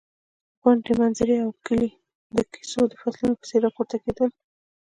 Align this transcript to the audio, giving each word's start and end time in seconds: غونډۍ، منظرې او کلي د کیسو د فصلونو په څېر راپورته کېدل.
غونډۍ، 0.61 0.93
منظرې 1.01 1.37
او 1.45 1.49
کلي 1.65 1.89
د 2.35 2.37
کیسو 2.53 2.81
د 2.89 2.93
فصلونو 3.01 3.37
په 3.39 3.45
څېر 3.49 3.61
راپورته 3.65 3.95
کېدل. 4.03 4.29